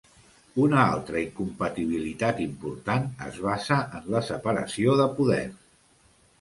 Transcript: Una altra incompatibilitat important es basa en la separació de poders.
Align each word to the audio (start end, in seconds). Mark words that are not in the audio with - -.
Una 0.61 0.77
altra 0.83 1.21
incompatibilitat 1.25 2.41
important 2.47 3.07
es 3.27 3.39
basa 3.51 3.79
en 4.01 4.11
la 4.17 4.25
separació 4.33 4.99
de 5.05 5.11
poders. 5.23 5.65